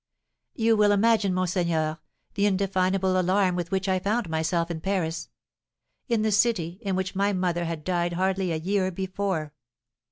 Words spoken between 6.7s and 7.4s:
in which my